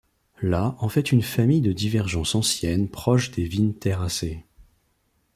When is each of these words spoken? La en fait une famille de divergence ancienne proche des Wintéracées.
La 0.41 0.75
en 0.79 0.89
fait 0.89 1.11
une 1.11 1.21
famille 1.21 1.61
de 1.61 1.73
divergence 1.73 2.33
ancienne 2.33 2.89
proche 2.89 3.29
des 3.29 3.45
Wintéracées. 3.47 4.45